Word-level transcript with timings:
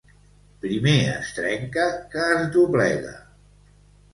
Primer 0.61 0.93
es 1.09 1.29
trenca 1.39 1.85
que 2.15 2.25
es 2.39 2.51
doblega. 2.57 3.13